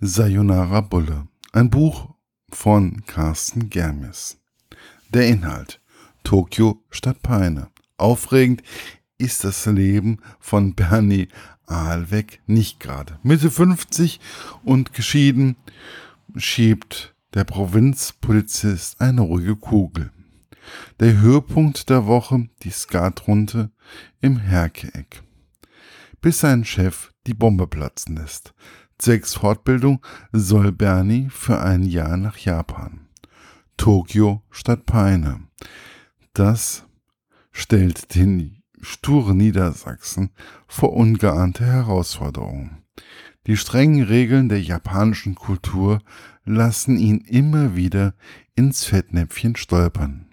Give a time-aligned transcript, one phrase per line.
[0.00, 1.26] Sayonara Bulle.
[1.52, 2.14] Ein Buch
[2.50, 4.38] von Carsten Germes.
[5.12, 5.80] Der Inhalt.
[6.22, 7.70] Tokio statt Peine.
[7.96, 8.62] Aufregend
[9.18, 11.26] ist das Leben von Bernie
[11.66, 13.18] Ahlweg nicht gerade.
[13.24, 14.20] Mitte 50
[14.62, 15.56] und geschieden
[16.36, 20.12] schiebt der Provinzpolizist eine ruhige Kugel.
[21.00, 23.72] Der Höhepunkt der Woche die Skatrunde
[24.20, 25.24] im Herkeeck.
[26.20, 28.54] Bis sein Chef die Bombe platzen lässt.
[28.98, 33.08] Zwecks Fortbildung soll Bernie für ein Jahr nach Japan.
[33.76, 35.40] Tokio statt Peine.
[36.32, 36.84] Das
[37.52, 40.30] stellt den sturen Niedersachsen
[40.66, 42.84] vor ungeahnte Herausforderungen.
[43.46, 46.00] Die strengen Regeln der japanischen Kultur
[46.44, 48.14] lassen ihn immer wieder
[48.54, 50.26] ins Fettnäpfchen stolpern.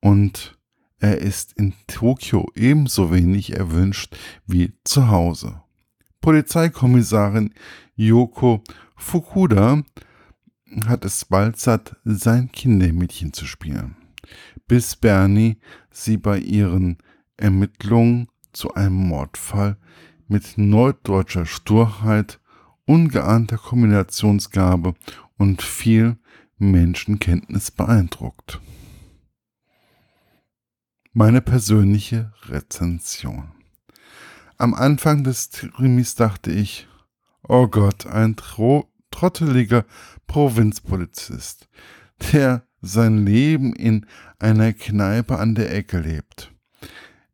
[0.00, 0.58] Und
[0.98, 4.16] er ist in Tokio ebenso wenig erwünscht
[4.46, 5.62] wie zu Hause.
[6.22, 7.52] Polizeikommissarin
[7.96, 8.62] Yoko
[8.96, 9.82] Fukuda
[10.86, 13.96] hat es bald satt, sein Kindermädchen zu spielen,
[14.68, 15.58] bis Bernie
[15.90, 16.98] sie bei ihren
[17.36, 19.76] Ermittlungen zu einem Mordfall
[20.28, 22.40] mit norddeutscher Sturheit,
[22.86, 24.94] ungeahnter Kombinationsgabe
[25.36, 26.18] und viel
[26.56, 28.60] Menschenkenntnis beeindruckt.
[31.12, 33.61] Meine persönliche Rezension.
[34.62, 36.86] Am Anfang des Krimis dachte ich,
[37.48, 39.84] oh Gott, ein tro trotteliger
[40.28, 41.68] Provinzpolizist,
[42.32, 44.06] der sein Leben in
[44.38, 46.52] einer Kneipe an der Ecke lebt.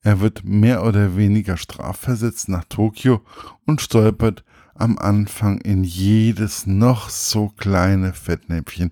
[0.00, 3.20] Er wird mehr oder weniger strafversetzt nach Tokio
[3.66, 4.42] und stolpert
[4.74, 8.90] am Anfang in jedes noch so kleine Fettnäpfchen,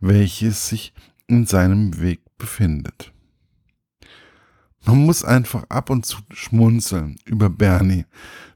[0.00, 0.94] welches sich
[1.26, 3.13] in seinem Weg befindet.
[4.84, 8.04] Man muss einfach ab und zu schmunzeln über Bernie,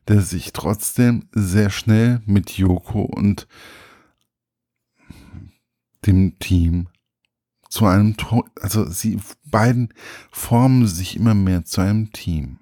[0.09, 3.49] der sich trotzdem sehr schnell mit Yoko und
[6.07, 6.89] dem Team
[7.69, 8.17] zu einem,
[8.61, 9.93] also sie beiden
[10.31, 12.59] formen sich immer mehr zu einem Team.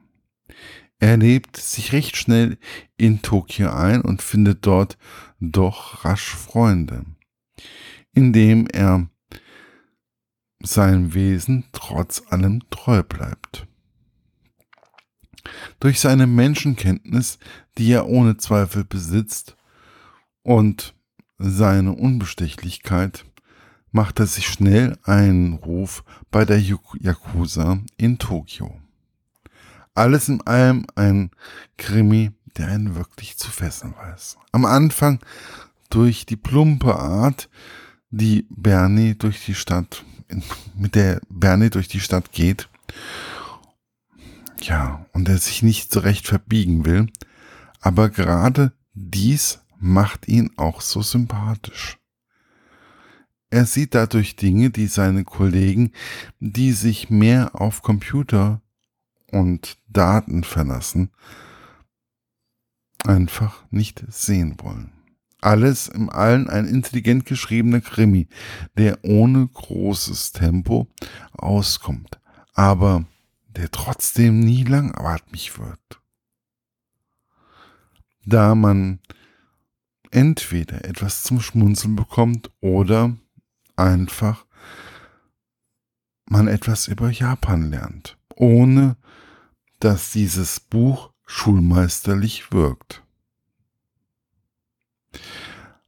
[0.98, 2.59] Er lebt sich recht schnell
[2.97, 4.97] in Tokio ein und findet dort
[5.41, 7.04] doch rasch Freunde,
[8.12, 9.09] indem er
[10.62, 13.67] seinem Wesen trotz allem treu bleibt.
[15.81, 17.39] Durch seine Menschenkenntnis,
[17.78, 19.56] die er ohne Zweifel besitzt,
[20.43, 20.95] und
[21.39, 23.25] seine Unbestechlichkeit
[23.91, 28.81] macht er sich schnell einen Ruf bei der Yakuza in Tokio.
[29.95, 31.31] Alles in allem ein
[31.78, 34.37] Krimi, der einen wirklich zu fesseln weiß.
[34.53, 35.21] Am Anfang
[35.91, 37.49] durch die plumpe Art,
[38.11, 40.05] die Bernie durch die Stadt
[40.75, 42.69] mit der Bernie durch die Stadt geht.
[44.60, 47.09] Ja, und er sich nicht so recht verbiegen will.
[47.81, 51.98] Aber gerade dies macht ihn auch so sympathisch.
[53.50, 55.92] Er sieht dadurch Dinge, die seine Kollegen,
[56.41, 58.60] die sich mehr auf Computer
[59.31, 61.10] und Daten verlassen,
[63.04, 64.96] einfach nicht sehen wollen.
[65.41, 68.28] Alles im Allen ein intelligent geschriebener Krimi,
[68.76, 70.88] der ohne großes Tempo
[71.32, 72.19] auskommt,
[72.54, 73.04] aber
[73.48, 76.00] der trotzdem nie langatmig wird.
[78.24, 79.00] Da man
[80.10, 83.16] entweder etwas zum Schmunzeln bekommt oder
[83.76, 84.47] einfach
[86.28, 88.97] man etwas über Japan lernt, ohne
[89.78, 93.06] dass dieses Buch schulmeisterlich wirkt.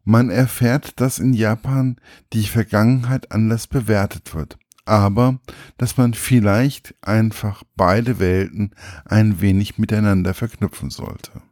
[0.05, 1.97] Man erfährt, dass in Japan
[2.33, 5.39] die Vergangenheit anders bewertet wird, aber
[5.77, 8.75] dass man vielleicht einfach beide Welten
[9.05, 11.43] ein wenig miteinander verknüpfen sollte.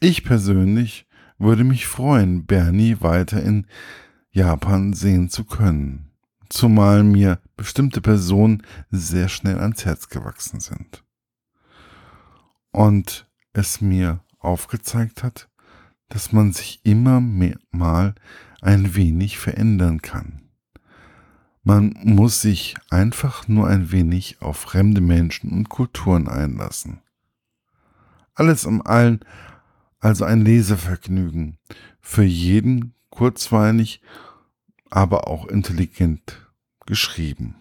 [0.00, 1.06] Ich persönlich
[1.38, 3.68] würde mich freuen, Bernie weiter in
[4.32, 6.10] Japan sehen zu können,
[6.48, 11.04] zumal mir bestimmte Personen sehr schnell ans Herz gewachsen sind.
[12.72, 15.48] Und es mir aufgezeigt hat,
[16.08, 18.14] dass man sich immer mehr mal
[18.60, 20.42] ein wenig verändern kann.
[21.64, 27.00] Man muss sich einfach nur ein wenig auf fremde Menschen und Kulturen einlassen.
[28.34, 29.20] Alles im Allen
[30.02, 31.58] also ein Lesevergnügen,
[32.00, 34.02] für jeden kurzweilig,
[34.90, 36.50] aber auch intelligent
[36.86, 37.54] geschrieben.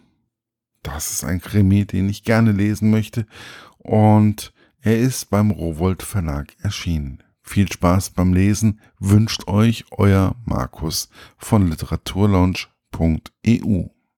[0.82, 3.28] Das ist ein Krimi, den ich gerne lesen möchte
[3.78, 7.24] und er ist beim Rowold Verlag erschienen.
[7.42, 13.88] Viel Spaß beim Lesen wünscht euch euer Markus von literaturlaunch.eu.